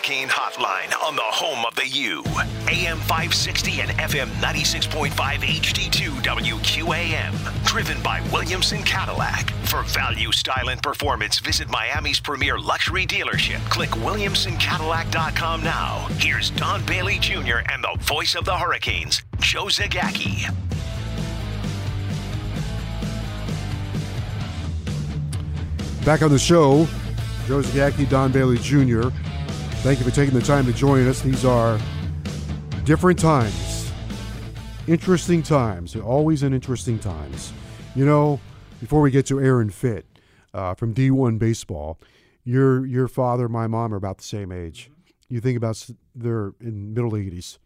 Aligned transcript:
Hurricane 0.00 0.28
Hotline 0.28 1.04
on 1.04 1.14
the 1.14 1.22
home 1.22 1.66
of 1.66 1.74
the 1.74 1.86
U. 1.86 2.22
AM 2.68 2.96
560 3.00 3.82
and 3.82 3.90
FM 3.90 4.28
96.5 4.40 5.10
HD2 5.12 6.22
WQAM. 6.22 7.64
Driven 7.66 8.02
by 8.02 8.22
Williamson 8.32 8.82
Cadillac. 8.82 9.50
For 9.66 9.82
value, 9.82 10.32
style, 10.32 10.70
and 10.70 10.82
performance, 10.82 11.38
visit 11.38 11.68
Miami's 11.68 12.18
premier 12.18 12.58
luxury 12.58 13.04
dealership. 13.04 13.60
Click 13.68 13.90
WilliamsonCadillac.com 13.90 15.62
now. 15.62 16.06
Here's 16.12 16.48
Don 16.48 16.82
Bailey 16.86 17.18
Jr. 17.18 17.58
and 17.70 17.84
the 17.84 17.94
voice 18.00 18.34
of 18.34 18.46
the 18.46 18.56
Hurricanes, 18.56 19.22
Joe 19.38 19.66
Zagacki. 19.66 20.48
Back 26.06 26.22
on 26.22 26.30
the 26.30 26.38
show, 26.38 26.86
Joe 27.46 27.60
Zagacki, 27.60 28.08
Don 28.08 28.32
Bailey 28.32 28.56
Jr. 28.56 29.10
Thank 29.82 29.98
you 29.98 30.04
for 30.04 30.14
taking 30.14 30.34
the 30.34 30.44
time 30.44 30.66
to 30.66 30.74
join 30.74 31.06
us. 31.06 31.22
These 31.22 31.42
are 31.46 31.80
different 32.84 33.18
times, 33.18 33.90
interesting 34.86 35.42
times. 35.42 35.96
Always 35.96 36.42
in 36.42 36.52
interesting 36.52 36.98
times. 36.98 37.50
You 37.94 38.04
know, 38.04 38.40
before 38.78 39.00
we 39.00 39.10
get 39.10 39.24
to 39.26 39.40
Aaron 39.40 39.70
Fitt 39.70 40.04
uh, 40.52 40.74
from 40.74 40.92
D1 40.92 41.38
Baseball, 41.38 41.98
your 42.44 42.84
your 42.84 43.08
father, 43.08 43.48
my 43.48 43.66
mom 43.66 43.94
are 43.94 43.96
about 43.96 44.18
the 44.18 44.24
same 44.24 44.52
age. 44.52 44.90
You 45.30 45.40
think 45.40 45.56
about 45.56 45.88
they're 46.14 46.52
in 46.60 46.92
middle 46.92 47.12
80s. 47.12 47.56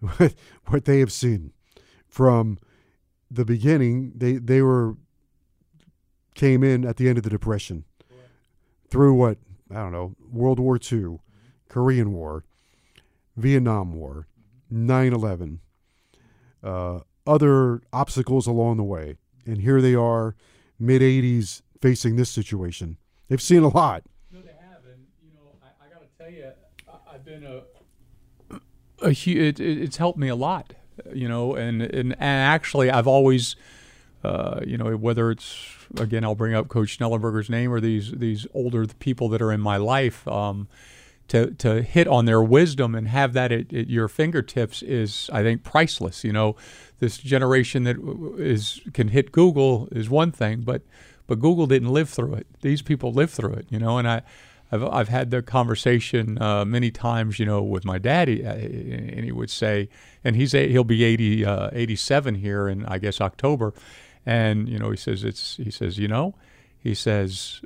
what 0.68 0.86
they 0.86 1.00
have 1.00 1.12
seen 1.12 1.52
from 2.08 2.58
the 3.30 3.44
beginning, 3.44 4.12
they 4.16 4.38
they 4.38 4.62
were 4.62 4.96
came 6.34 6.64
in 6.64 6.86
at 6.86 6.96
the 6.96 7.06
end 7.06 7.18
of 7.18 7.24
the 7.24 7.30
Depression 7.30 7.84
through 8.88 9.12
what 9.12 9.36
I 9.70 9.74
don't 9.74 9.92
know 9.92 10.14
World 10.32 10.58
War 10.58 10.78
II, 10.80 11.18
Korean 11.68 12.12
War, 12.12 12.44
Vietnam 13.36 13.92
War, 13.92 14.26
9/11, 14.72 15.58
uh, 16.62 17.00
other 17.26 17.82
obstacles 17.92 18.46
along 18.46 18.76
the 18.76 18.84
way, 18.84 19.16
and 19.46 19.60
here 19.60 19.80
they 19.80 19.94
are, 19.94 20.34
mid 20.78 21.02
80s, 21.02 21.62
facing 21.80 22.16
this 22.16 22.30
situation. 22.30 22.96
They've 23.28 23.42
seen 23.42 23.62
a 23.62 23.68
lot. 23.68 24.04
No, 24.32 24.40
they 24.40 24.48
have, 24.48 24.84
and 24.84 25.06
you 25.22 25.30
know, 25.34 25.56
I, 25.62 25.86
I 25.86 25.88
got 25.88 26.00
to 26.00 26.18
tell 26.18 26.30
you, 26.30 26.52
I, 26.88 27.14
I've 27.14 27.24
been 27.24 27.44
a, 27.44 27.62
a 29.02 29.10
it, 29.10 29.60
it, 29.60 29.60
it's 29.60 29.96
helped 29.96 30.18
me 30.18 30.28
a 30.28 30.36
lot, 30.36 30.74
you 31.12 31.28
know, 31.28 31.54
and 31.54 31.82
and, 31.82 32.12
and 32.12 32.22
actually, 32.22 32.90
I've 32.90 33.06
always, 33.06 33.56
uh, 34.22 34.60
you 34.66 34.76
know, 34.76 34.96
whether 34.96 35.30
it's 35.30 35.66
again, 35.98 36.24
I'll 36.24 36.34
bring 36.34 36.54
up 36.54 36.68
Coach 36.68 36.98
Schnellenberger's 36.98 37.50
name 37.50 37.72
or 37.72 37.80
these 37.80 38.12
these 38.12 38.46
older 38.54 38.86
people 38.86 39.28
that 39.30 39.42
are 39.42 39.52
in 39.52 39.60
my 39.60 39.76
life. 39.76 40.26
Um, 40.28 40.68
to, 41.28 41.52
to 41.52 41.82
hit 41.82 42.06
on 42.06 42.26
their 42.26 42.42
wisdom 42.42 42.94
and 42.94 43.08
have 43.08 43.32
that 43.32 43.50
at, 43.50 43.72
at 43.72 43.88
your 43.88 44.08
fingertips 44.08 44.82
is, 44.82 45.30
I 45.32 45.42
think, 45.42 45.64
priceless. 45.64 46.24
You 46.24 46.32
know, 46.32 46.56
this 46.98 47.18
generation 47.18 47.84
that 47.84 47.96
is 48.38 48.80
can 48.92 49.08
hit 49.08 49.32
Google 49.32 49.88
is 49.90 50.10
one 50.10 50.32
thing, 50.32 50.62
but 50.62 50.82
but 51.26 51.40
Google 51.40 51.66
didn't 51.66 51.88
live 51.88 52.10
through 52.10 52.34
it. 52.34 52.46
These 52.60 52.82
people 52.82 53.12
lived 53.12 53.32
through 53.32 53.54
it. 53.54 53.66
You 53.70 53.78
know, 53.78 53.98
and 53.98 54.08
I. 54.08 54.22
I've, 54.72 54.82
I've 54.82 55.08
had 55.08 55.30
the 55.30 55.42
conversation 55.42 56.40
uh, 56.40 56.64
many 56.64 56.90
times, 56.90 57.38
you 57.38 57.44
know, 57.44 57.62
with 57.62 57.84
my 57.84 57.98
daddy, 57.98 58.44
uh, 58.44 58.54
and 58.54 59.22
he 59.22 59.30
would 59.30 59.50
say, 59.50 59.90
and 60.24 60.34
he's 60.34 60.52
he'll 60.52 60.82
be 60.82 61.04
80, 61.04 61.44
uh, 61.44 61.70
87 61.72 62.36
here 62.36 62.66
in 62.66 62.84
I 62.86 62.98
guess 62.98 63.20
October, 63.20 63.74
and 64.24 64.68
you 64.68 64.78
know 64.78 64.90
he 64.90 64.96
says 64.96 65.22
it's 65.22 65.58
he 65.58 65.70
says 65.70 65.98
you 65.98 66.08
know, 66.08 66.34
he 66.78 66.94
says 66.94 67.60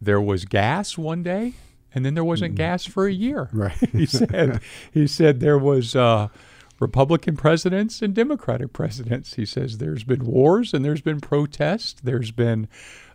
there 0.00 0.20
was 0.20 0.44
gas 0.44 0.96
one 0.96 1.22
day, 1.22 1.54
and 1.94 2.04
then 2.04 2.14
there 2.14 2.24
wasn't 2.24 2.54
gas 2.54 2.86
for 2.86 3.06
a 3.06 3.12
year. 3.12 3.48
Right. 3.54 3.76
he 3.92 4.06
said 4.06 4.60
he 4.92 5.06
said 5.06 5.40
there 5.40 5.58
was 5.58 5.94
uh, 5.96 6.28
Republican 6.78 7.36
presidents 7.36 8.00
and 8.02 8.14
Democratic 8.14 8.72
presidents. 8.72 9.34
He 9.34 9.44
says 9.44 9.78
there's 9.78 10.04
been 10.04 10.24
wars 10.24 10.72
and 10.72 10.84
there's 10.84 11.02
been 11.02 11.20
protests. 11.20 12.00
There's 12.02 12.30
been 12.30 12.68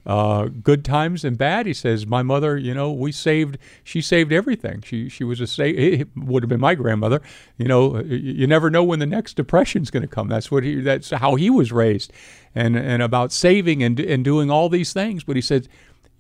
uh, 0.06 0.50
good 0.62 0.86
times 0.86 1.26
and 1.26 1.36
bad. 1.36 1.66
He 1.66 1.74
says 1.74 2.06
my 2.06 2.22
mother, 2.22 2.58
you 2.58 2.76
know, 2.76 2.92
we 2.92 3.12
saved. 3.12 3.58
She 3.84 4.02
saved 4.02 4.32
everything. 4.32 4.82
She 4.84 5.10
she 5.10 5.24
was 5.24 5.42
a 5.42 5.48
sa- 5.48 5.64
It 5.64 6.10
would 6.16 6.44
have 6.44 6.50
been 6.50 6.60
my 6.60 6.76
grandmother. 6.76 7.22
You 7.58 7.68
know, 7.68 8.00
you 8.04 8.46
never 8.46 8.70
know 8.70 8.84
when 8.84 9.00
the 9.00 9.08
next 9.08 9.36
depression's 9.36 9.90
going 9.90 10.04
to 10.04 10.08
come. 10.08 10.28
That's 10.28 10.52
what 10.52 10.64
he. 10.64 10.80
That's 10.80 11.10
how 11.10 11.34
he 11.34 11.50
was 11.50 11.72
raised, 11.72 12.14
and 12.54 12.76
and 12.76 13.02
about 13.02 13.32
saving 13.34 13.82
and 13.82 14.00
and 14.00 14.24
doing 14.24 14.52
all 14.52 14.70
these 14.70 14.94
things. 14.94 15.24
But 15.24 15.38
he 15.38 15.42
said. 15.42 15.68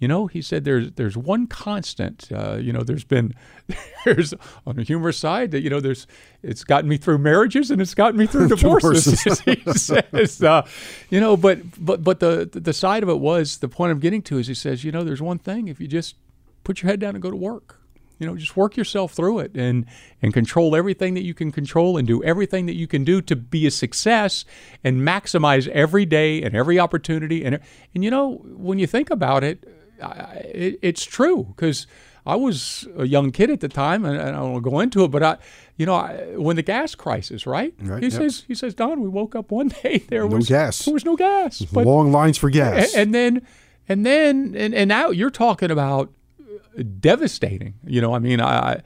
You 0.05 0.09
know, 0.09 0.27
he 0.27 0.43
said 0.43 0.65
there's 0.65 0.91
there's 0.91 1.17
one 1.17 1.47
constant. 1.47 2.31
Uh, 2.31 2.57
you 2.57 2.71
know, 2.71 2.83
there's 2.83 3.03
been 3.03 3.33
there's 4.05 4.35
on 4.67 4.75
the 4.75 4.83
humorous 4.83 5.17
side 5.17 5.49
that 5.49 5.61
you 5.61 5.69
know 5.71 5.79
there's 5.79 6.05
it's 6.43 6.63
gotten 6.63 6.87
me 6.87 6.97
through 6.97 7.17
marriages 7.17 7.71
and 7.71 7.81
it's 7.81 7.95
gotten 7.95 8.19
me 8.19 8.27
through 8.27 8.47
divorces. 8.55 9.23
he 9.45 9.63
says, 9.73 10.43
uh, 10.43 10.61
you 11.09 11.19
know, 11.19 11.35
but 11.35 11.83
but 11.83 12.03
but 12.03 12.19
the 12.19 12.47
the 12.53 12.71
side 12.71 13.01
of 13.01 13.09
it 13.09 13.17
was 13.17 13.57
the 13.57 13.67
point 13.67 13.93
I'm 13.93 13.99
getting 13.99 14.21
to 14.21 14.37
is 14.37 14.45
he 14.45 14.53
says, 14.53 14.83
you 14.83 14.91
know, 14.91 15.03
there's 15.03 15.23
one 15.23 15.39
thing 15.39 15.69
if 15.69 15.81
you 15.81 15.87
just 15.87 16.17
put 16.63 16.83
your 16.83 16.91
head 16.91 16.99
down 16.99 17.15
and 17.15 17.21
go 17.23 17.31
to 17.31 17.35
work. 17.35 17.81
You 18.19 18.27
know, 18.27 18.35
just 18.35 18.55
work 18.55 18.77
yourself 18.77 19.11
through 19.13 19.39
it 19.39 19.55
and 19.55 19.87
and 20.21 20.35
control 20.35 20.75
everything 20.75 21.15
that 21.15 21.23
you 21.23 21.33
can 21.33 21.51
control 21.51 21.97
and 21.97 22.07
do 22.07 22.23
everything 22.23 22.67
that 22.67 22.75
you 22.75 22.85
can 22.85 23.03
do 23.03 23.23
to 23.23 23.35
be 23.35 23.65
a 23.65 23.71
success 23.71 24.45
and 24.83 25.01
maximize 25.01 25.67
every 25.69 26.05
day 26.05 26.43
and 26.43 26.55
every 26.55 26.77
opportunity 26.77 27.43
and 27.43 27.59
and 27.95 28.03
you 28.03 28.11
know 28.11 28.35
when 28.45 28.77
you 28.77 28.85
think 28.85 29.09
about 29.09 29.43
it, 29.43 29.67
I, 30.01 30.51
it 30.53 30.79
it's 30.81 31.03
true 31.05 31.43
because 31.55 31.87
I 32.25 32.35
was 32.35 32.87
a 32.97 33.05
young 33.05 33.31
kid 33.31 33.49
at 33.51 33.59
the 33.59 33.67
time 33.67 34.03
and, 34.05 34.17
and 34.17 34.29
I 34.29 34.39
don't 34.39 34.53
want 34.53 34.65
to 34.65 34.69
go 34.71 34.79
into 34.79 35.03
it, 35.03 35.11
but 35.11 35.21
I, 35.21 35.37
you 35.77 35.85
know, 35.85 35.93
I, 35.93 36.35
when 36.37 36.55
the 36.55 36.63
gas 36.63 36.95
crisis, 36.95 37.45
right? 37.45 37.73
Right, 37.79 38.01
he 38.01 38.09
yep. 38.09 38.17
says 38.17 38.43
he 38.47 38.55
says 38.55 38.73
Don, 38.73 39.01
we 39.01 39.07
woke 39.07 39.35
up 39.35 39.51
one 39.51 39.67
day 39.83 39.99
there 40.09 40.27
No 40.27 40.37
was 40.37 40.49
gas. 40.49 40.85
There 40.85 40.93
was 40.93 41.05
no 41.05 41.15
gas, 41.15 41.59
mm-hmm. 41.59 41.75
but 41.75 41.85
Long 41.85 42.11
lines 42.11 42.37
for 42.37 42.49
gas. 42.49 42.93
a- 42.93 42.99
and 42.99 43.13
then 43.13 43.45
and 43.87 44.05
then 44.05 44.55
and, 44.57 44.73
and 44.73 44.87
now 44.87 45.09
you're 45.09 45.29
talking 45.29 45.71
about 45.71 46.11
uh, 46.39 46.83
devastating 46.99 47.75
you 47.85 48.01
know 48.01 48.13
i 48.13 48.19
mean 48.19 48.39
i, 48.39 48.73
I 48.73 48.81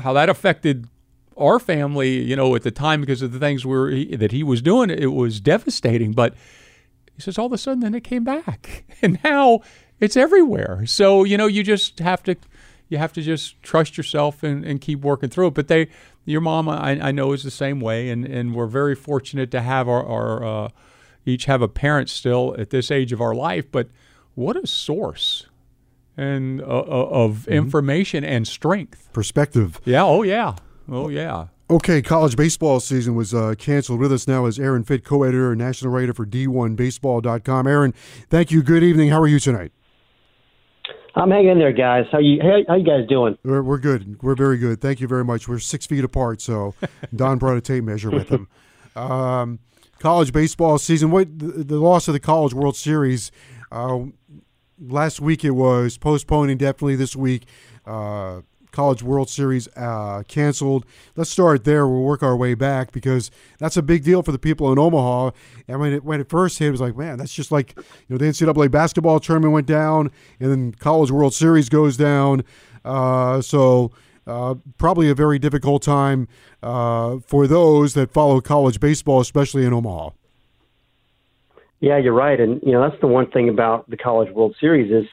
how 0.00 0.12
that 0.12 0.28
affected 0.28 0.86
our 1.36 1.58
family 1.58 2.22
you 2.22 2.36
know 2.36 2.54
at 2.54 2.62
the 2.62 2.70
time 2.70 3.00
because 3.00 3.22
of 3.22 3.32
the 3.32 3.38
things 3.38 3.64
we 3.64 3.76
were, 3.76 3.90
he, 3.90 4.16
that 4.16 4.32
he 4.32 4.42
was 4.42 4.62
doing 4.62 4.90
it 4.90 5.12
was 5.12 5.40
devastating 5.40 6.12
but 6.12 6.34
he 7.14 7.20
says 7.20 7.38
all 7.38 7.46
of 7.46 7.52
a 7.52 7.58
sudden 7.58 7.80
then 7.80 7.94
it 7.94 8.04
came 8.04 8.24
back 8.24 8.84
and 9.02 9.18
now 9.24 9.60
it's 10.02 10.16
everywhere 10.16 10.84
so 10.84 11.22
you 11.24 11.38
know 11.38 11.46
you 11.46 11.62
just 11.62 12.00
have 12.00 12.22
to 12.24 12.36
you 12.88 12.98
have 12.98 13.12
to 13.12 13.22
just 13.22 13.62
trust 13.62 13.96
yourself 13.96 14.42
and, 14.42 14.64
and 14.64 14.80
keep 14.80 15.00
working 15.00 15.30
through 15.30 15.46
it 15.46 15.54
but 15.54 15.68
they 15.68 15.88
your 16.24 16.40
mom 16.40 16.68
I, 16.68 17.00
I 17.00 17.12
know 17.12 17.32
is 17.32 17.44
the 17.44 17.50
same 17.50 17.80
way 17.80 18.10
and, 18.10 18.26
and 18.26 18.54
we're 18.54 18.66
very 18.66 18.94
fortunate 18.94 19.50
to 19.52 19.60
have 19.62 19.88
our, 19.88 20.04
our 20.04 20.44
uh, 20.44 20.68
each 21.24 21.44
have 21.46 21.62
a 21.62 21.68
parent 21.68 22.10
still 22.10 22.54
at 22.58 22.70
this 22.70 22.90
age 22.90 23.12
of 23.12 23.20
our 23.20 23.34
life 23.34 23.70
but 23.70 23.88
what 24.34 24.56
a 24.56 24.66
source 24.66 25.46
and 26.16 26.60
uh, 26.60 26.64
uh, 26.64 27.08
of 27.10 27.46
information 27.48 28.24
and 28.24 28.46
strength 28.46 29.08
Perspective. 29.12 29.80
yeah 29.84 30.04
oh 30.04 30.22
yeah 30.22 30.56
oh 30.90 31.08
yeah 31.08 31.46
Okay, 31.70 32.02
college 32.02 32.36
baseball 32.36 32.80
season 32.80 33.14
was 33.14 33.32
uh, 33.32 33.54
canceled. 33.56 33.98
With 33.98 34.12
us 34.12 34.28
now 34.28 34.44
is 34.44 34.58
Aaron 34.58 34.84
Fitt, 34.84 35.04
co-editor 35.04 35.52
and 35.52 35.58
national 35.58 35.90
writer 35.90 36.12
for 36.12 36.26
D1Baseball.com. 36.26 37.66
Aaron, 37.66 37.94
thank 38.28 38.50
you. 38.50 38.62
Good 38.62 38.82
evening. 38.82 39.08
How 39.08 39.22
are 39.22 39.26
you 39.26 39.38
tonight? 39.38 39.72
I'm 41.14 41.30
hanging 41.30 41.58
there, 41.58 41.72
guys. 41.72 42.06
How 42.10 42.18
you 42.18 42.40
how, 42.40 42.60
how 42.68 42.74
you 42.76 42.84
guys 42.84 43.06
doing? 43.08 43.36
We're, 43.44 43.62
we're 43.62 43.78
good. 43.78 44.22
We're 44.22 44.34
very 44.34 44.58
good. 44.58 44.80
Thank 44.80 45.00
you 45.00 45.08
very 45.08 45.24
much. 45.24 45.46
We're 45.46 45.58
six 45.58 45.86
feet 45.86 46.04
apart, 46.04 46.40
so 46.40 46.74
Don 47.14 47.38
brought 47.38 47.56
a 47.56 47.60
tape 47.60 47.84
measure 47.84 48.10
with 48.10 48.28
him. 48.28 48.48
Um, 48.96 49.58
college 49.98 50.32
baseball 50.32 50.78
season. 50.78 51.10
What 51.10 51.38
the, 51.38 51.64
the, 51.64 51.78
loss 51.78 52.08
of 52.08 52.14
the 52.14 52.20
College 52.20 52.54
World 52.54 52.76
Series 52.76 53.30
uh, 53.70 54.00
last 54.78 55.20
week? 55.20 55.44
It 55.44 55.52
was 55.52 55.96
postponed 55.96 56.50
indefinitely 56.50 56.96
this 56.96 57.16
week. 57.16 57.46
Uh, 57.86 58.42
College 58.72 59.02
World 59.02 59.30
Series 59.30 59.68
uh, 59.76 60.22
canceled. 60.26 60.84
Let's 61.14 61.30
start 61.30 61.64
there. 61.64 61.86
We'll 61.86 62.02
work 62.02 62.22
our 62.22 62.36
way 62.36 62.54
back 62.54 62.90
because 62.90 63.30
that's 63.58 63.76
a 63.76 63.82
big 63.82 64.02
deal 64.02 64.22
for 64.22 64.32
the 64.32 64.38
people 64.38 64.72
in 64.72 64.78
Omaha. 64.78 65.30
And 65.68 65.78
when 65.78 65.92
it 65.92 66.04
when 66.04 66.20
it 66.20 66.28
first 66.28 66.58
hit, 66.58 66.68
it 66.68 66.70
was 66.72 66.80
like, 66.80 66.96
man, 66.96 67.18
that's 67.18 67.34
just 67.34 67.52
like 67.52 67.74
you 67.76 67.84
know 68.08 68.18
the 68.18 68.24
NCAA 68.24 68.70
basketball 68.70 69.20
tournament 69.20 69.52
went 69.52 69.66
down, 69.66 70.10
and 70.40 70.50
then 70.50 70.72
College 70.72 71.10
World 71.10 71.34
Series 71.34 71.68
goes 71.68 71.96
down. 71.96 72.42
Uh, 72.84 73.40
so. 73.40 73.92
Uh, 74.24 74.54
probably 74.78 75.10
a 75.10 75.16
very 75.16 75.36
difficult 75.36 75.82
time 75.82 76.28
uh, 76.62 77.18
for 77.26 77.48
those 77.48 77.94
that 77.94 78.12
follow 78.12 78.40
college 78.40 78.78
baseball, 78.78 79.20
especially 79.20 79.64
in 79.66 79.72
Omaha. 79.72 80.10
Yeah, 81.80 81.98
you're 81.98 82.12
right, 82.12 82.38
and 82.38 82.62
you 82.62 82.70
know 82.70 82.88
that's 82.88 83.00
the 83.00 83.08
one 83.08 83.28
thing 83.32 83.48
about 83.48 83.90
the 83.90 83.96
College 83.96 84.32
World 84.32 84.54
Series 84.60 84.92
is, 84.92 85.10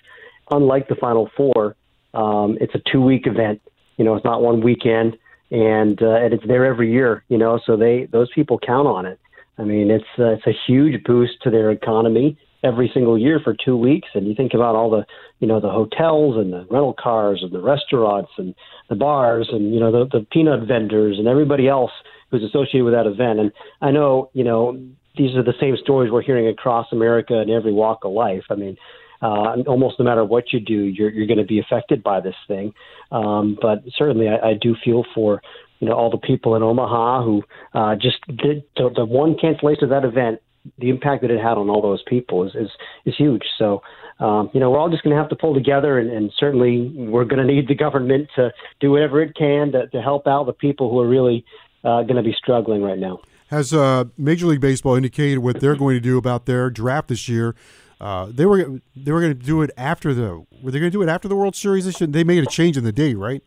unlike 0.52 0.88
the 0.88 0.94
Final 0.94 1.28
Four, 1.36 1.76
um, 2.14 2.58
it's 2.60 2.74
a 2.76 2.82
two 2.92 3.02
week 3.02 3.28
event. 3.28 3.62
You 3.98 4.06
know, 4.06 4.16
it's 4.16 4.26
not 4.26 4.42
one 4.42 4.62
weekend, 4.62 5.18
and 5.52 6.02
uh, 6.02 6.16
and 6.16 6.34
it's 6.34 6.48
there 6.48 6.66
every 6.66 6.92
year. 6.92 7.24
You 7.30 7.38
know, 7.38 7.60
so 7.66 7.76
they 7.76 8.08
those 8.12 8.30
people 8.34 8.60
count 8.60 8.88
on 8.88 9.06
it. 9.06 9.20
I 9.58 9.64
mean, 9.64 9.92
it's 9.92 10.06
uh, 10.18 10.32
it's 10.32 10.48
a 10.48 10.56
huge 10.68 11.04
boost 11.04 11.42
to 11.44 11.50
their 11.50 11.72
economy 11.72 12.38
every 12.64 12.92
single 12.94 13.18
year 13.18 13.40
for 13.44 13.56
two 13.66 13.78
weeks. 13.78 14.08
And 14.14 14.28
you 14.28 14.36
think 14.36 14.54
about 14.54 14.76
all 14.76 14.90
the 14.90 15.06
you 15.40 15.48
know 15.48 15.60
the 15.60 15.70
hotels 15.70 16.38
and 16.38 16.52
the 16.52 16.66
rental 16.70 16.96
cars 16.98 17.42
and 17.42 17.52
the 17.52 17.62
restaurants 17.62 18.32
and 18.38 18.56
the 18.90 18.96
bars 18.96 19.50
and 19.52 19.74
you 19.74 19.80
know 19.80 19.92
the, 19.92 20.20
the 20.20 20.26
peanut 20.32 20.68
vendors 20.68 21.18
and 21.18 21.28
everybody 21.28 21.68
else 21.68 21.92
who's 22.32 22.44
associated 22.44 22.84
with 22.84 22.94
that 22.94 23.08
event. 23.08 23.40
And 23.40 23.52
I 23.82 23.92
know 23.92 24.30
you 24.34 24.44
know 24.44 24.80
these 25.18 25.36
are 25.36 25.44
the 25.44 25.54
same 25.60 25.76
stories 25.78 26.12
we're 26.12 26.22
hearing 26.22 26.48
across 26.48 26.88
America 26.92 27.42
in 27.42 27.50
every 27.50 27.74
walk 27.74 28.06
of 28.06 28.12
life. 28.12 28.44
I 28.50 28.56
mean, 28.56 28.78
uh, 29.22 29.56
almost 29.68 30.00
no 30.00 30.06
matter 30.06 30.24
what 30.24 30.54
you 30.54 30.60
do, 30.60 30.84
you're, 30.84 31.10
you're 31.10 31.28
going 31.28 31.40
to 31.40 31.46
be 31.46 31.60
affected 31.60 32.04
by 32.04 32.20
this 32.20 32.36
thing. 32.48 32.74
Um, 33.12 33.58
but 33.62 33.84
certainly, 33.98 34.28
I, 34.28 34.50
I 34.50 34.54
do 34.60 34.76
feel 34.84 35.04
for 35.14 35.42
you 35.80 35.88
know 35.88 35.96
all 35.96 36.10
the 36.10 36.18
people 36.18 36.56
in 36.56 36.64
Omaha 36.64 37.24
who 37.24 37.44
uh, 37.74 37.96
just 37.96 38.26
did 38.28 38.64
the, 38.76 38.90
the 38.96 39.06
one 39.06 39.36
cancellation 39.40 39.86
of 39.86 39.90
that 39.90 40.06
event. 40.06 40.42
The 40.78 40.90
impact 40.90 41.22
that 41.22 41.32
it 41.32 41.40
had 41.40 41.58
on 41.58 41.70
all 41.70 41.82
those 41.82 42.04
people 42.08 42.46
is 42.46 42.56
is, 42.56 42.70
is 43.06 43.16
huge. 43.18 43.44
So. 43.58 43.82
Um, 44.22 44.50
you 44.54 44.60
know, 44.60 44.70
we're 44.70 44.80
all 44.80 44.90
just 44.90 45.02
going 45.04 45.16
to 45.16 45.22
have 45.22 45.30
to 45.30 45.38
pull 45.38 45.54
together, 45.54 45.98
and, 45.98 46.12
and 46.12 46.30
certainly 46.38 46.92
we're 46.94 47.24
going 47.24 47.40
to 47.40 47.46
need 47.46 47.70
the 47.70 47.74
government 47.74 48.28
to 48.36 48.52
do 48.82 48.92
whatever 48.92 49.22
it 49.22 49.34
can 49.34 49.72
to, 49.72 49.88
to 49.88 50.02
help 50.02 50.28
out 50.28 50.44
the 50.44 50.52
people 50.52 50.92
who 50.92 51.00
are 51.00 51.08
really 51.08 51.46
uh, 51.86 52.04
going 52.04 52.18
to 52.18 52.22
be 52.22 52.34
struggling 52.38 52.82
right 52.82 53.00
now. 53.00 53.22
Has 53.50 53.74
uh, 53.74 54.04
Major 54.18 54.48
League 54.48 54.60
Baseball 54.60 54.96
indicated 54.96 55.40
what 55.40 55.60
they're 55.60 55.76
going 55.76 55.96
to 55.96 56.02
do 56.02 56.18
about 56.18 56.46
their 56.46 56.70
draft 56.70 57.08
this 57.08 57.30
year? 57.30 57.56
Uh, 58.00 58.28
they 58.32 58.46
were 58.46 58.80
they 58.96 59.12
were 59.12 59.20
going 59.20 59.38
to 59.38 59.46
do 59.46 59.62
it 59.62 59.72
after 59.78 60.14
the 60.14 60.46
were 60.62 60.72
they 60.72 60.80
going 60.80 60.92
to 60.92 60.98
do 60.98 61.02
it 61.02 61.10
after 61.10 61.28
the 61.28 61.36
World 61.36 61.56
Series? 61.56 61.86
This 61.86 61.98
They 62.00 62.24
made 62.24 62.44
a 62.44 62.48
change 62.48 62.78
in 62.78 62.84
the 62.84 62.94
date, 62.94 63.16
right? 63.16 63.44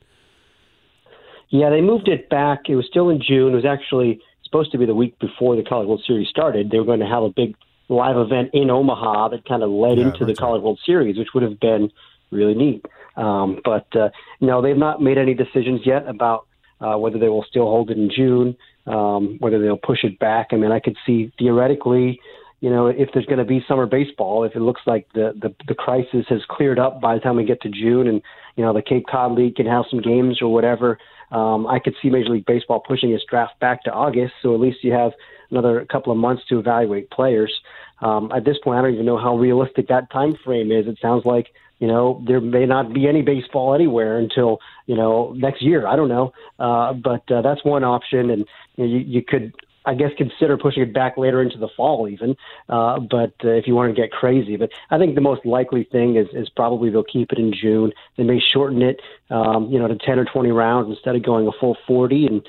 Yeah, 1.48 1.70
they 1.70 1.80
moved 1.80 2.08
it 2.08 2.28
back. 2.28 2.68
It 2.68 2.76
was 2.76 2.86
still 2.88 3.10
in 3.10 3.20
June. 3.26 3.52
It 3.52 3.56
was 3.56 3.64
actually 3.64 4.20
supposed 4.44 4.72
to 4.72 4.78
be 4.78 4.86
the 4.86 4.94
week 4.94 5.18
before 5.18 5.56
the 5.56 5.62
College 5.62 5.86
World 5.86 6.02
Series 6.06 6.28
started. 6.28 6.70
They 6.70 6.78
were 6.78 6.84
going 6.84 7.00
to 7.00 7.06
have 7.06 7.22
a 7.22 7.30
big 7.30 7.54
live 7.88 8.16
event 8.16 8.50
in 8.52 8.70
Omaha 8.70 9.28
that 9.28 9.44
kind 9.46 9.62
of 9.62 9.70
led 9.70 9.98
yeah, 9.98 10.06
into 10.06 10.24
the 10.24 10.34
College 10.34 10.62
World 10.62 10.80
Series, 10.84 11.18
which 11.18 11.28
would 11.34 11.42
have 11.42 11.60
been 11.60 11.90
really 12.30 12.54
neat. 12.54 12.84
Um, 13.16 13.60
but 13.64 13.86
uh, 13.94 14.08
no, 14.40 14.62
they've 14.62 14.76
not 14.76 15.02
made 15.02 15.18
any 15.18 15.34
decisions 15.34 15.82
yet 15.84 16.08
about 16.08 16.46
uh, 16.80 16.96
whether 16.96 17.18
they 17.18 17.28
will 17.28 17.44
still 17.48 17.66
hold 17.66 17.90
it 17.90 17.98
in 17.98 18.10
June, 18.14 18.56
um, 18.86 19.36
whether 19.38 19.60
they'll 19.60 19.76
push 19.76 20.04
it 20.04 20.18
back. 20.18 20.48
I 20.52 20.56
mean, 20.56 20.72
I 20.72 20.80
could 20.80 20.96
see 21.06 21.32
theoretically 21.38 22.20
you 22.62 22.70
know, 22.70 22.86
if 22.86 23.08
there's 23.12 23.26
going 23.26 23.40
to 23.40 23.44
be 23.44 23.64
summer 23.66 23.86
baseball, 23.86 24.44
if 24.44 24.54
it 24.54 24.60
looks 24.60 24.82
like 24.86 25.08
the, 25.14 25.32
the 25.34 25.52
the 25.66 25.74
crisis 25.74 26.24
has 26.28 26.42
cleared 26.48 26.78
up 26.78 27.00
by 27.00 27.14
the 27.14 27.20
time 27.20 27.34
we 27.34 27.44
get 27.44 27.60
to 27.62 27.68
June, 27.68 28.06
and 28.06 28.22
you 28.54 28.64
know 28.64 28.72
the 28.72 28.80
Cape 28.80 29.04
Cod 29.10 29.32
League 29.32 29.56
can 29.56 29.66
have 29.66 29.84
some 29.90 30.00
games 30.00 30.40
or 30.40 30.52
whatever, 30.52 30.96
um, 31.32 31.66
I 31.66 31.80
could 31.80 31.94
see 32.00 32.08
Major 32.08 32.30
League 32.30 32.46
Baseball 32.46 32.78
pushing 32.78 33.10
its 33.10 33.24
draft 33.28 33.58
back 33.58 33.82
to 33.82 33.92
August, 33.92 34.34
so 34.42 34.54
at 34.54 34.60
least 34.60 34.84
you 34.84 34.92
have 34.92 35.10
another 35.50 35.84
couple 35.90 36.12
of 36.12 36.18
months 36.18 36.44
to 36.50 36.60
evaluate 36.60 37.10
players. 37.10 37.52
Um, 38.00 38.30
at 38.30 38.44
this 38.44 38.58
point, 38.62 38.78
I 38.78 38.82
don't 38.82 38.94
even 38.94 39.06
know 39.06 39.18
how 39.18 39.36
realistic 39.36 39.88
that 39.88 40.12
time 40.12 40.36
frame 40.44 40.70
is. 40.70 40.86
It 40.86 40.98
sounds 41.02 41.24
like 41.24 41.48
you 41.80 41.88
know 41.88 42.22
there 42.28 42.40
may 42.40 42.64
not 42.64 42.94
be 42.94 43.08
any 43.08 43.22
baseball 43.22 43.74
anywhere 43.74 44.18
until 44.18 44.60
you 44.86 44.94
know 44.94 45.32
next 45.32 45.62
year. 45.62 45.84
I 45.84 45.96
don't 45.96 46.08
know, 46.08 46.32
uh, 46.60 46.92
but 46.92 47.28
uh, 47.28 47.42
that's 47.42 47.64
one 47.64 47.82
option, 47.82 48.30
and 48.30 48.46
you, 48.76 48.84
know, 48.84 48.90
you, 48.94 48.98
you 48.98 49.22
could 49.24 49.52
I 49.84 49.94
guess 49.94 50.10
consider 50.16 50.56
pushing 50.56 50.82
it 50.82 50.94
back 50.94 51.16
later 51.16 51.42
into 51.42 51.58
the 51.58 51.68
fall, 51.76 52.08
even. 52.08 52.36
Uh, 52.68 53.00
but 53.00 53.34
uh, 53.44 53.48
if 53.48 53.66
you 53.66 53.74
want 53.74 53.94
to 53.94 54.00
get 54.00 54.10
crazy, 54.12 54.56
but 54.56 54.70
I 54.90 54.98
think 54.98 55.14
the 55.14 55.20
most 55.20 55.44
likely 55.44 55.84
thing 55.84 56.16
is 56.16 56.28
is 56.32 56.48
probably 56.50 56.90
they'll 56.90 57.04
keep 57.04 57.32
it 57.32 57.38
in 57.38 57.52
June. 57.52 57.92
They 58.16 58.24
may 58.24 58.40
shorten 58.52 58.82
it, 58.82 59.00
um, 59.30 59.68
you 59.70 59.78
know, 59.78 59.88
to 59.88 59.96
ten 59.96 60.18
or 60.18 60.24
twenty 60.24 60.50
rounds 60.50 60.90
instead 60.90 61.16
of 61.16 61.24
going 61.24 61.46
a 61.46 61.52
full 61.58 61.76
forty. 61.86 62.26
And 62.26 62.42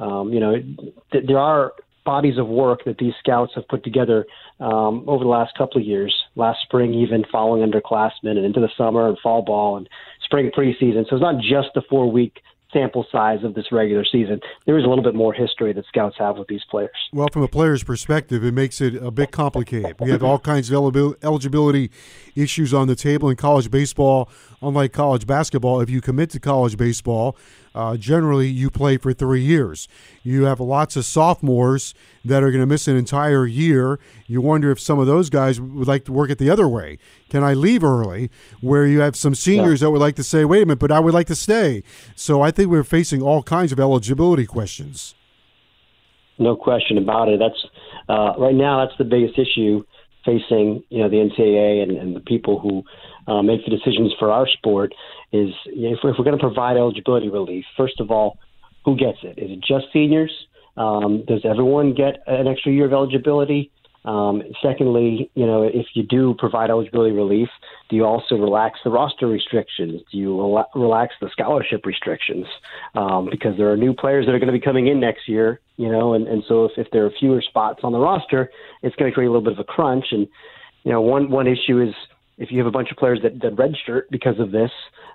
um, 0.00 0.32
you 0.32 0.40
know, 0.40 0.54
th- 1.12 1.24
there 1.26 1.38
are 1.38 1.72
bodies 2.04 2.38
of 2.38 2.48
work 2.48 2.84
that 2.86 2.98
these 2.98 3.12
scouts 3.18 3.52
have 3.54 3.68
put 3.68 3.84
together 3.84 4.26
um, 4.58 5.04
over 5.06 5.22
the 5.22 5.30
last 5.30 5.56
couple 5.56 5.80
of 5.80 5.86
years. 5.86 6.14
Last 6.34 6.62
spring, 6.62 6.94
even 6.94 7.24
following 7.30 7.68
underclassmen, 7.68 8.36
and 8.36 8.44
into 8.44 8.60
the 8.60 8.70
summer 8.76 9.08
and 9.08 9.18
fall 9.22 9.42
ball 9.42 9.76
and 9.76 9.88
spring 10.24 10.50
preseason. 10.56 11.08
So 11.08 11.16
it's 11.16 11.22
not 11.22 11.40
just 11.40 11.68
the 11.74 11.82
four 11.88 12.10
week 12.10 12.40
sample 12.72 13.06
size 13.10 13.42
of 13.42 13.54
this 13.54 13.72
regular 13.72 14.04
season. 14.04 14.40
There 14.66 14.78
is 14.78 14.84
a 14.84 14.88
little 14.88 15.04
bit 15.04 15.14
more 15.14 15.32
history 15.32 15.72
that 15.72 15.86
scouts 15.86 16.16
have 16.18 16.38
with 16.38 16.48
these 16.48 16.62
players. 16.70 16.90
Well, 17.12 17.28
from 17.32 17.42
a 17.42 17.48
player's 17.48 17.82
perspective, 17.82 18.44
it 18.44 18.52
makes 18.52 18.80
it 18.80 18.94
a 18.94 19.10
bit 19.10 19.32
complicated. 19.32 19.96
We 20.00 20.10
have 20.10 20.22
all 20.22 20.38
kinds 20.38 20.70
of 20.70 20.96
eligibility 21.22 21.90
issues 22.36 22.72
on 22.72 22.86
the 22.86 22.96
table 22.96 23.28
in 23.28 23.36
college 23.36 23.70
baseball. 23.70 24.30
Unlike 24.62 24.92
college 24.92 25.26
basketball, 25.26 25.80
if 25.80 25.88
you 25.88 26.00
commit 26.00 26.30
to 26.30 26.40
college 26.40 26.76
baseball, 26.76 27.36
uh, 27.74 27.96
generally 27.96 28.48
you 28.48 28.70
play 28.70 28.96
for 28.96 29.12
three 29.12 29.42
years. 29.42 29.88
You 30.22 30.44
have 30.44 30.60
lots 30.60 30.96
of 30.96 31.04
sophomores 31.04 31.94
that 32.24 32.42
are 32.42 32.50
going 32.50 32.60
to 32.60 32.66
miss 32.66 32.88
an 32.88 32.96
entire 32.96 33.46
year. 33.46 33.98
You 34.26 34.40
wonder 34.40 34.70
if 34.70 34.80
some 34.80 34.98
of 34.98 35.06
those 35.06 35.30
guys 35.30 35.60
would 35.60 35.88
like 35.88 36.04
to 36.06 36.12
work 36.12 36.30
it 36.30 36.38
the 36.38 36.50
other 36.50 36.68
way. 36.68 36.98
Can 37.28 37.44
I 37.44 37.54
leave 37.54 37.84
early? 37.84 38.30
Where 38.60 38.86
you 38.86 39.00
have 39.00 39.16
some 39.16 39.34
seniors 39.34 39.80
yeah. 39.80 39.86
that 39.86 39.90
would 39.92 40.00
like 40.00 40.16
to 40.16 40.24
say, 40.24 40.44
wait 40.44 40.62
a 40.62 40.66
minute, 40.66 40.78
but 40.78 40.92
I 40.92 41.00
would 41.00 41.14
like 41.14 41.28
to 41.28 41.34
stay. 41.36 41.82
So 42.16 42.42
I 42.42 42.50
think 42.50 42.70
we're 42.70 42.84
facing 42.84 43.22
all 43.22 43.42
kinds 43.42 43.72
of 43.72 43.80
eligibility 43.80 44.46
questions. 44.46 45.14
No 46.38 46.56
question 46.56 46.98
about 46.98 47.28
it. 47.28 47.38
That's 47.38 47.66
uh, 48.08 48.32
right 48.38 48.54
now. 48.54 48.84
That's 48.84 48.96
the 48.98 49.04
biggest 49.04 49.38
issue 49.38 49.84
facing 50.24 50.82
you 50.90 51.02
know 51.02 51.08
the 51.08 51.16
NCAA 51.16 51.82
and, 51.82 51.92
and 51.92 52.16
the 52.16 52.20
people 52.20 52.58
who 52.58 52.82
uh, 53.26 53.42
make 53.42 53.64
the 53.64 53.70
decisions 53.70 54.12
for 54.18 54.30
our 54.30 54.48
sport 54.48 54.92
is 55.32 55.50
if, 55.66 55.98
if 56.02 56.16
we're 56.18 56.24
going 56.24 56.38
to 56.38 56.42
provide 56.42 56.76
eligibility 56.76 57.28
relief, 57.28 57.64
first 57.76 58.00
of 58.00 58.10
all, 58.10 58.38
who 58.84 58.96
gets 58.96 59.18
it? 59.22 59.38
Is 59.38 59.50
it 59.50 59.60
just 59.66 59.86
seniors? 59.92 60.32
Um, 60.76 61.24
does 61.26 61.40
everyone 61.44 61.94
get 61.94 62.22
an 62.26 62.46
extra 62.46 62.72
year 62.72 62.86
of 62.86 62.92
eligibility? 62.92 63.70
Um, 64.04 64.42
secondly, 64.62 65.30
you 65.34 65.46
know, 65.46 65.62
if 65.62 65.86
you 65.94 66.02
do 66.02 66.34
provide 66.38 66.70
eligibility 66.70 67.14
relief, 67.14 67.48
do 67.90 67.96
you 67.96 68.06
also 68.06 68.34
relax 68.36 68.78
the 68.82 68.90
roster 68.90 69.26
restrictions? 69.26 70.00
Do 70.10 70.16
you 70.16 70.28
rela- 70.30 70.64
relax 70.74 71.14
the 71.20 71.28
scholarship 71.30 71.84
restrictions? 71.84 72.46
Um, 72.94 73.28
because 73.30 73.58
there 73.58 73.70
are 73.70 73.76
new 73.76 73.92
players 73.92 74.24
that 74.24 74.32
are 74.32 74.38
going 74.38 74.52
to 74.52 74.58
be 74.58 74.60
coming 74.60 74.86
in 74.86 75.00
next 75.00 75.28
year, 75.28 75.60
you 75.76 75.90
know, 75.90 76.14
and, 76.14 76.26
and 76.26 76.42
so 76.48 76.64
if, 76.64 76.72
if 76.78 76.86
there 76.92 77.04
are 77.04 77.10
fewer 77.20 77.42
spots 77.42 77.80
on 77.82 77.92
the 77.92 77.98
roster, 77.98 78.50
it's 78.82 78.96
going 78.96 79.10
to 79.10 79.14
create 79.14 79.26
a 79.26 79.30
little 79.30 79.44
bit 79.44 79.52
of 79.52 79.58
a 79.58 79.64
crunch. 79.64 80.06
And, 80.12 80.26
you 80.84 80.92
know, 80.92 81.02
one, 81.02 81.30
one 81.30 81.46
issue 81.46 81.82
is 81.82 81.94
if 82.40 82.50
you 82.50 82.58
have 82.58 82.66
a 82.66 82.70
bunch 82.70 82.90
of 82.90 82.96
players 82.96 83.20
that, 83.22 83.38
that 83.42 83.54
redshirt 83.54 84.04
because 84.10 84.40
of 84.40 84.50
this, 84.50 84.70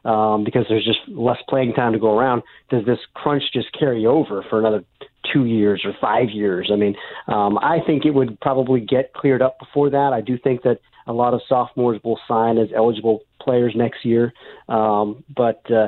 um, 0.06 0.44
because 0.44 0.66
there's 0.70 0.86
just 0.86 1.00
less 1.10 1.40
playing 1.50 1.74
time 1.74 1.92
to 1.92 2.00
go 2.00 2.18
around, 2.18 2.44
does 2.70 2.86
this 2.86 3.00
crunch 3.16 3.44
just 3.52 3.68
carry 3.78 4.06
over 4.06 4.46
for 4.48 4.60
another 4.60 4.86
two 5.34 5.46
years 5.46 5.82
or 5.84 5.94
five 6.00 6.30
years? 6.30 6.70
I 6.72 6.76
mean, 6.76 6.96
um, 7.28 7.58
I 7.58 7.80
think 7.86 8.06
it 8.06 8.12
would 8.12 8.40
probably 8.40 8.80
get 8.80 9.12
cleared 9.14 9.42
up 9.42 9.58
before 9.60 9.90
that. 9.90 10.12
I 10.14 10.22
do 10.22 10.38
think 10.38 10.62
that 10.62 10.80
a 11.08 11.14
lot 11.14 11.34
of 11.34 11.42
sophomores 11.50 12.00
will 12.04 12.20
sign 12.28 12.60
as 12.60 12.70
eligible 12.76 13.22
players 13.42 13.74
next 13.76 14.06
year, 14.06 14.32
um, 14.70 15.24
but 15.36 15.62
uh, 15.72 15.88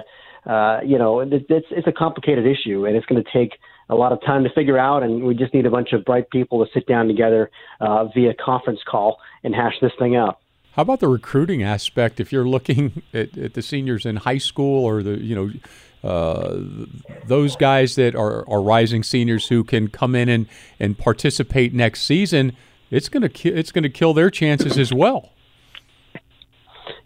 uh, 0.50 0.80
you 0.84 0.98
know, 0.98 1.20
it, 1.20 1.30
it's 1.32 1.68
it's 1.72 1.88
a 1.88 1.92
complicated 1.92 2.46
issue, 2.46 2.86
and 2.86 2.96
it's 2.96 3.06
going 3.06 3.24
to 3.24 3.30
take 3.32 3.60
a 3.90 3.96
lot 3.96 4.12
of 4.12 4.22
time 4.22 4.44
to 4.44 4.50
figure 4.54 4.78
out, 4.78 5.04
and 5.04 5.24
we 5.24 5.36
just 5.36 5.54
need 5.54 5.66
a 5.66 5.72
bunch 5.72 5.94
of 5.94 6.04
bright 6.04 6.30
people 6.30 6.66
to 6.66 6.72
sit 6.74 6.88
down 6.88 7.08
together 7.08 7.50
uh, 7.80 8.06
via 8.06 8.34
conference 8.34 8.80
call 8.90 9.18
and 9.44 9.54
hash 9.54 9.74
this 9.82 9.92
thing 10.00 10.16
out. 10.16 10.40
How 10.78 10.84
about 10.84 11.00
the 11.00 11.08
recruiting 11.08 11.64
aspect? 11.64 12.20
If 12.20 12.32
you're 12.32 12.48
looking 12.48 13.02
at, 13.14 13.36
at 13.36 13.56
the 13.56 13.64
seniors 13.64 14.06
in 14.06 14.18
high 14.18 14.38
school 14.38 14.86
or 14.86 15.02
the 15.02 15.20
you 15.20 15.36
know 15.36 15.52
uh, 16.08 16.60
those 17.26 17.56
guys 17.56 17.96
that 17.96 18.16
are, 18.16 18.48
are 18.48 18.62
rising 18.62 19.02
seniors 19.02 19.48
who 19.48 19.64
can 19.64 19.88
come 19.88 20.14
in 20.14 20.30
and, 20.30 20.46
and 20.80 20.96
participate 20.96 21.74
next 21.74 22.04
season, 22.04 22.56
it's 22.92 23.10
gonna 23.10 23.28
ki- 23.28 23.50
it's 23.50 23.72
gonna 23.72 23.90
kill 23.90 24.14
their 24.14 24.30
chances 24.30 24.78
as 24.78 24.94
well. 24.94 25.32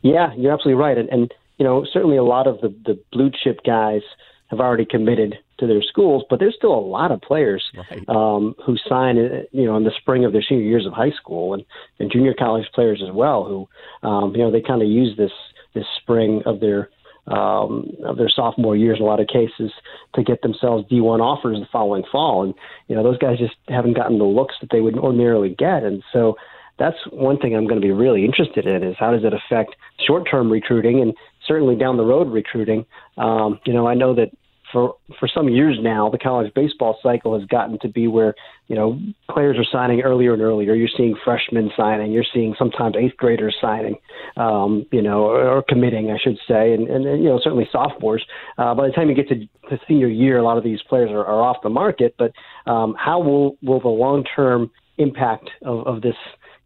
Yeah, 0.02 0.34
you're 0.36 0.52
absolutely 0.52 0.82
right, 0.82 0.98
and, 0.98 1.08
and 1.08 1.34
you 1.58 1.64
know, 1.64 1.86
certainly 1.94 2.18
a 2.18 2.24
lot 2.24 2.48
of 2.48 2.60
the, 2.60 2.76
the 2.86 3.00
blue 3.14 3.32
chip 3.32 3.62
guys 3.66 4.02
have 4.48 4.60
already 4.60 4.86
committed 4.86 5.38
to 5.62 5.68
their 5.68 5.82
schools, 5.82 6.24
but 6.30 6.40
there's 6.40 6.56
still 6.56 6.74
a 6.74 6.82
lot 6.82 7.12
of 7.12 7.22
players 7.22 7.64
right. 7.78 8.10
um, 8.10 8.56
who 8.66 8.76
sign, 8.90 9.16
you 9.52 9.66
know, 9.66 9.78
in 9.78 9.84
the 9.84 9.92
spring 10.02 10.26
of 10.26 10.34
their 10.34 10.42
senior 10.42 10.66
years 10.66 10.86
of 10.86 10.92
high 10.92 11.12
school, 11.12 11.54
and, 11.54 11.64
and 12.00 12.12
junior 12.12 12.34
college 12.34 12.66
players 12.74 13.02
as 13.08 13.14
well, 13.14 13.46
who, 13.46 14.08
um, 14.08 14.36
you 14.36 14.40
know, 14.40 14.52
they 14.52 14.62
kind 14.62 14.82
of 14.82 14.90
use 14.90 15.16
this 15.18 15.32
this 15.74 15.86
spring 16.02 16.42
of 16.46 16.60
their 16.60 16.90
um, 17.28 17.92
of 18.04 18.18
their 18.18 18.30
sophomore 18.30 18.76
years 18.76 18.98
in 18.98 19.04
a 19.04 19.08
lot 19.08 19.20
of 19.20 19.28
cases 19.28 19.72
to 20.16 20.24
get 20.24 20.42
themselves 20.42 20.90
D1 20.90 21.22
offers 21.22 21.60
the 21.60 21.68
following 21.72 22.04
fall, 22.12 22.44
and 22.44 22.54
you 22.88 22.96
know, 22.96 23.04
those 23.04 23.20
guys 23.20 23.38
just 23.38 23.56
haven't 23.68 23.94
gotten 23.94 24.18
the 24.18 24.26
looks 24.26 24.56
that 24.62 24.72
they 24.72 24.82
would 24.82 24.98
ordinarily 24.98 25.56
get, 25.58 25.84
and 25.84 26.04
so 26.12 26.36
that's 26.80 26.98
one 27.12 27.38
thing 27.38 27.56
I'm 27.56 27.68
going 27.68 27.80
to 27.80 27.86
be 27.86 27.94
really 27.94 28.26
interested 28.26 28.66
in 28.66 28.84
is 28.84 28.96
how 28.98 29.12
does 29.12 29.24
it 29.24 29.34
affect 29.34 29.76
short-term 30.08 30.52
recruiting 30.52 31.00
and 31.00 31.14
certainly 31.48 31.76
down 31.76 31.98
the 31.98 32.04
road 32.04 32.28
recruiting. 32.32 32.88
Um, 33.20 33.60
you 33.66 33.74
know, 33.74 33.88
I 33.88 33.94
know 33.94 34.16
that 34.16 34.32
for 34.72 34.96
for 35.20 35.28
some 35.28 35.50
years 35.50 35.78
now, 35.82 36.10
the 36.10 36.18
college 36.18 36.54
baseball 36.54 36.98
cycle 37.02 37.38
has 37.40 37.48
gotten 37.48 37.80
to 37.80 37.90
be 37.90 38.08
where 38.08 38.34
you 38.68 38.76
know 38.76 39.00
players 39.30 39.58
are 39.58 39.66
signing 39.72 40.02
earlier 40.02 40.34
and 40.34 40.42
earlier. 40.42 40.74
You're 40.74 40.90
seeing 40.96 41.16
freshmen 41.24 41.72
signing. 41.78 42.12
You're 42.12 42.26
seeing 42.34 42.56
sometimes 42.58 42.96
eighth 42.98 43.18
graders 43.18 43.56
signing. 43.62 43.96
Um, 44.38 44.86
you 44.92 45.02
know, 45.02 45.24
or, 45.26 45.58
or 45.58 45.64
committing, 45.68 46.12
I 46.12 46.18
should 46.18 46.38
say, 46.48 46.74
and, 46.74 46.88
and 46.88 47.04
you 47.24 47.30
know 47.30 47.40
certainly 47.44 47.68
sophomores. 47.72 48.26
Uh, 48.58 48.74
by 48.76 48.88
the 48.88 48.94
time 48.94 49.10
you 49.10 49.16
get 49.16 49.30
to 49.30 49.48
the 49.70 49.80
senior 49.88 50.08
year, 50.08 50.38
a 50.38 50.44
lot 50.44 50.58
of 50.58 50.64
these 50.64 50.82
players 50.84 51.12
are, 51.12 51.26
are 51.26 51.42
off 51.42 51.58
the 51.64 51.70
market. 51.70 52.16
But 52.18 52.32
um, 52.70 52.96
how 52.98 53.20
will 53.20 53.58
will 53.62 53.80
the 53.80 53.90
long 53.90 54.24
term 54.36 54.72
impact 54.98 55.50
of, 55.64 55.88
of 55.88 56.02
this 56.02 56.16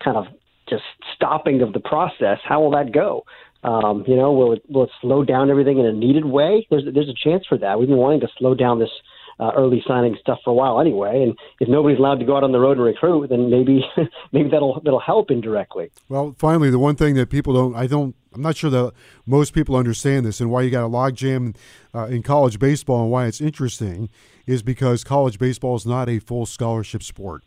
kind 0.04 0.18
of 0.18 0.26
just 0.70 0.84
stopping 1.16 1.62
of 1.62 1.74
the 1.74 1.80
process? 1.80 2.40
How 2.44 2.62
will 2.62 2.72
that 2.72 2.92
go? 2.92 3.26
Um, 3.64 4.04
you 4.08 4.16
know, 4.16 4.32
will 4.32 4.54
it 4.54 4.64
will 4.70 4.84
it 4.84 4.92
slow 5.02 5.24
down 5.24 5.50
everything 5.50 5.80
in 5.80 5.86
a 5.86 5.94
needed 5.94 6.26
way? 6.26 6.68
There's 6.70 6.84
there's 6.94 7.10
a 7.10 7.30
chance 7.30 7.46
for 7.48 7.58
that. 7.58 7.80
We've 7.80 7.88
been 7.88 7.98
wanting 7.98 8.20
to 8.22 8.28
slow 8.38 8.54
down 8.54 8.80
this 8.80 8.92
uh, 9.40 9.52
early 9.56 9.84
signing 9.88 10.16
stuff 10.20 10.40
for 10.44 10.52
a 10.52 10.54
while 10.54 10.80
anyway. 10.80 11.24
And 11.24 11.38
if 11.60 11.68
nobody's 11.68 12.00
allowed 12.00 12.20
to 12.20 12.26
go 12.26 12.38
out 12.38 12.44
on 12.44 12.52
the 12.52 12.60
road 12.60 12.78
and 12.78 12.86
recruit, 12.86 13.30
then 13.30 13.50
maybe 13.50 13.84
maybe 14.32 14.50
that'll 14.50 14.82
that'll 14.84 15.00
help 15.00 15.32
indirectly. 15.32 15.92
Well, 16.10 16.36
finally, 16.38 16.70
the 16.70 16.80
one 16.80 16.96
thing 16.96 17.16
that 17.16 17.30
people 17.30 17.54
don't, 17.54 17.76
I 17.76 17.88
don't, 17.88 18.16
I'm 18.34 18.42
not 18.42 18.56
sure 18.56 18.70
that 18.70 18.94
most 19.26 19.54
people 19.54 19.76
understand 19.76 20.26
this 20.26 20.40
and 20.40 20.52
why 20.52 20.62
you 20.62 20.70
got 20.70 20.86
a 20.86 20.90
logjam 20.90 21.56
uh, 21.94 22.06
in 22.06 22.24
college 22.24 22.60
baseball 22.60 23.04
and 23.04 23.12
why 23.12 23.26
it's 23.26 23.42
interesting 23.42 24.10
is 24.46 24.62
because 24.62 25.04
college 25.04 25.40
baseball 25.40 25.76
is 25.76 25.86
not 25.86 26.10
a 26.10 26.20
full 26.20 26.46
scholarship 26.46 27.04
sport. 27.04 27.44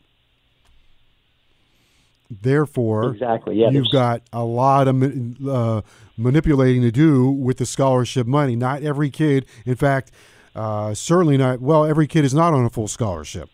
Therefore, 2.30 3.12
exactly, 3.12 3.56
yeah, 3.56 3.70
you've 3.70 3.90
got 3.90 4.22
a 4.32 4.44
lot 4.44 4.86
of 4.86 5.02
uh, 5.48 5.80
manipulating 6.18 6.82
to 6.82 6.90
do 6.90 7.30
with 7.30 7.56
the 7.56 7.64
scholarship 7.64 8.26
money. 8.26 8.54
Not 8.54 8.82
every 8.82 9.08
kid, 9.08 9.46
in 9.64 9.76
fact, 9.76 10.10
uh, 10.54 10.92
certainly 10.92 11.38
not. 11.38 11.60
Well, 11.60 11.86
every 11.86 12.06
kid 12.06 12.26
is 12.26 12.34
not 12.34 12.52
on 12.52 12.66
a 12.66 12.70
full 12.70 12.88
scholarship. 12.88 13.48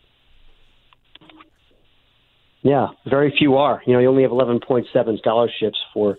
Yeah, 2.63 2.87
very 3.07 3.33
few 3.37 3.55
are. 3.57 3.81
You 3.85 3.93
know, 3.93 3.99
you 3.99 4.09
only 4.09 4.23
have 4.23 4.31
11.7 4.31 5.19
scholarships 5.19 5.77
for 5.93 6.17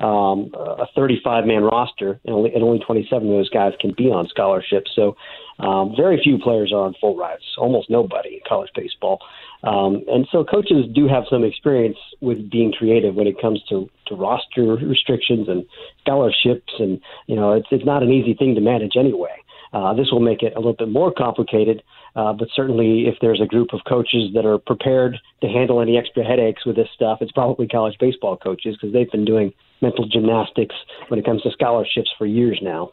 um, 0.00 0.50
a 0.54 0.86
35 0.94 1.46
man 1.46 1.62
roster, 1.62 2.20
and 2.24 2.34
only, 2.34 2.52
and 2.52 2.62
only 2.62 2.78
27 2.80 3.28
of 3.28 3.34
those 3.34 3.50
guys 3.50 3.72
can 3.80 3.92
be 3.96 4.04
on 4.04 4.28
scholarship. 4.28 4.84
So, 4.94 5.16
um, 5.60 5.94
very 5.96 6.20
few 6.22 6.38
players 6.38 6.72
are 6.72 6.84
on 6.84 6.94
full 7.00 7.16
rides, 7.16 7.44
almost 7.58 7.88
nobody 7.88 8.34
in 8.34 8.40
college 8.46 8.70
baseball. 8.74 9.20
Um, 9.62 10.02
and 10.08 10.26
so, 10.32 10.44
coaches 10.44 10.86
do 10.92 11.06
have 11.06 11.24
some 11.30 11.44
experience 11.44 11.96
with 12.20 12.50
being 12.50 12.72
creative 12.72 13.14
when 13.14 13.26
it 13.26 13.40
comes 13.40 13.62
to, 13.68 13.88
to 14.06 14.14
roster 14.14 14.74
restrictions 14.74 15.48
and 15.48 15.64
scholarships. 16.00 16.72
And, 16.78 17.00
you 17.26 17.36
know, 17.36 17.52
it's, 17.52 17.68
it's 17.70 17.84
not 17.84 18.02
an 18.02 18.10
easy 18.10 18.34
thing 18.34 18.54
to 18.56 18.60
manage 18.60 18.96
anyway. 18.98 19.36
Uh, 19.72 19.92
this 19.94 20.10
will 20.12 20.20
make 20.20 20.42
it 20.42 20.52
a 20.54 20.58
little 20.58 20.74
bit 20.74 20.88
more 20.88 21.12
complicated 21.12 21.82
uh, 22.16 22.32
but 22.32 22.48
certainly, 22.54 23.06
if 23.06 23.16
there's 23.20 23.40
a 23.40 23.46
group 23.46 23.72
of 23.72 23.80
coaches 23.88 24.30
that 24.34 24.46
are 24.46 24.58
prepared 24.58 25.18
to 25.40 25.48
handle 25.48 25.80
any 25.80 25.98
extra 25.98 26.24
headaches 26.24 26.64
with 26.64 26.76
this 26.76 26.88
stuff, 26.94 27.18
it's 27.20 27.32
probably 27.32 27.66
college 27.66 27.96
baseball 27.98 28.36
coaches 28.36 28.76
because 28.76 28.92
they've 28.92 29.10
been 29.10 29.24
doing 29.24 29.52
mental 29.80 30.06
gymnastics 30.06 30.74
when 31.08 31.18
it 31.18 31.24
comes 31.24 31.42
to 31.42 31.50
scholarships 31.50 32.10
for 32.16 32.26
years 32.26 32.58
now. 32.62 32.92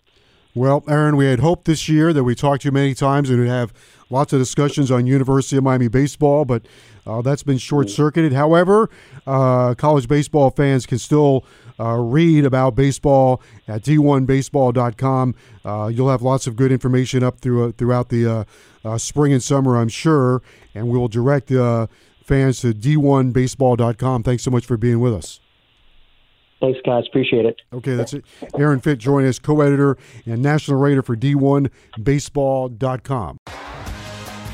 Well, 0.53 0.83
Aaron, 0.89 1.15
we 1.15 1.27
had 1.27 1.39
hoped 1.39 1.63
this 1.65 1.87
year 1.87 2.11
that 2.11 2.25
we 2.25 2.35
talked 2.35 2.63
to 2.63 2.67
you 2.67 2.71
many 2.73 2.93
times 2.93 3.29
and 3.29 3.39
we'd 3.39 3.47
have 3.47 3.73
lots 4.09 4.33
of 4.33 4.39
discussions 4.39 4.91
on 4.91 5.07
University 5.07 5.55
of 5.55 5.63
Miami 5.63 5.87
baseball, 5.87 6.43
but 6.43 6.65
uh, 7.07 7.21
that's 7.21 7.43
been 7.43 7.57
short 7.57 7.89
circuited. 7.89 8.33
However, 8.33 8.89
uh, 9.25 9.75
college 9.75 10.09
baseball 10.09 10.49
fans 10.49 10.85
can 10.85 10.97
still 10.97 11.45
uh, 11.79 11.97
read 11.97 12.45
about 12.45 12.75
baseball 12.75 13.41
at 13.67 13.83
d1baseball.com. 13.83 15.35
Uh, 15.63 15.91
you'll 15.93 16.09
have 16.09 16.21
lots 16.21 16.47
of 16.47 16.55
good 16.55 16.71
information 16.71 17.23
up 17.23 17.39
through, 17.39 17.69
uh, 17.69 17.71
throughout 17.71 18.09
the 18.09 18.27
uh, 18.27 18.43
uh, 18.83 18.97
spring 18.97 19.33
and 19.33 19.43
summer, 19.43 19.77
I'm 19.77 19.89
sure, 19.89 20.41
and 20.73 20.87
we 20.87 20.97
will 20.97 21.07
direct 21.07 21.49
fans 21.49 22.61
to 22.61 22.73
d1baseball.com. 22.73 24.23
Thanks 24.23 24.43
so 24.43 24.51
much 24.51 24.65
for 24.65 24.77
being 24.77 24.99
with 24.99 25.13
us. 25.13 25.39
Thanks, 26.61 26.79
guys. 26.85 27.03
Appreciate 27.07 27.45
it. 27.45 27.59
Okay, 27.73 27.95
that's 27.95 28.13
it. 28.13 28.23
Aaron 28.57 28.79
Fitt 28.79 28.99
joining 28.99 29.27
us, 29.27 29.39
co-editor 29.39 29.97
and 30.27 30.43
national 30.43 30.77
writer 30.77 31.01
for 31.01 31.17
D1Baseball.com. 31.17 33.37